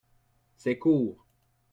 [0.57, 1.27] C’est court